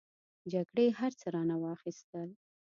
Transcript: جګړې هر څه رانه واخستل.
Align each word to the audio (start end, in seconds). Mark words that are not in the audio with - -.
جګړې 0.51 0.85
هر 0.99 1.11
څه 1.19 1.27
رانه 1.33 1.55
واخستل. 1.59 2.29